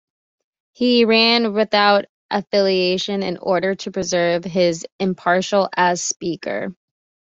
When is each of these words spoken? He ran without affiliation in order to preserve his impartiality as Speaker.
He 0.71 1.05
ran 1.05 1.53
without 1.53 2.05
affiliation 2.31 3.21
in 3.21 3.37
order 3.37 3.75
to 3.75 3.91
preserve 3.91 4.43
his 4.43 4.83
impartiality 4.99 5.69
as 5.77 6.01
Speaker. 6.03 6.73